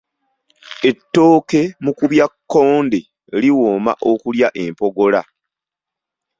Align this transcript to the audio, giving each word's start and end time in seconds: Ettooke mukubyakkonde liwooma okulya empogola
Ettooke 0.89 1.61
mukubyakkonde 1.83 2.99
liwooma 3.41 3.93
okulya 4.11 4.47
empogola 4.63 5.21